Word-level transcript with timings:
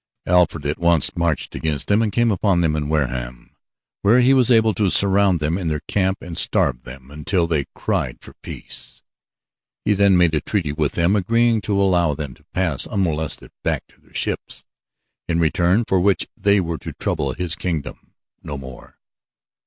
Alfred 0.25 0.65
at 0.65 0.79
once 0.79 1.15
marched 1.15 1.53
against 1.53 1.85
them 1.87 2.01
and 2.01 2.11
came 2.11 2.31
upon 2.31 2.61
them 2.61 2.75
in 2.75 2.89
Wareham, 2.89 3.55
where 4.01 4.19
he 4.19 4.33
was 4.33 4.49
able 4.49 4.73
to 4.73 4.89
surround 4.89 5.39
them 5.39 5.59
in 5.59 5.67
their 5.67 5.81
camp 5.81 6.23
and 6.23 6.35
starve 6.39 6.85
them 6.85 7.11
until 7.11 7.45
they 7.45 7.65
cried 7.75 8.17
for 8.19 8.33
peace. 8.41 9.03
He 9.85 9.93
then 9.93 10.17
made 10.17 10.33
a 10.33 10.41
treaty 10.41 10.71
with 10.71 10.93
them 10.93 11.15
agreeing 11.15 11.61
to 11.61 11.79
allow 11.79 12.15
them 12.15 12.33
to 12.33 12.45
pass 12.51 12.87
unmolested 12.87 13.51
back 13.63 13.83
to 13.89 14.01
their 14.01 14.15
ships 14.15 14.65
in 15.27 15.39
return 15.39 15.83
for 15.87 15.99
which 15.99 16.27
they 16.35 16.59
were 16.59 16.79
to 16.79 16.93
trouble 16.93 17.33
his 17.33 17.55
kingdom 17.55 18.15
no 18.41 18.57
more. 18.57 18.97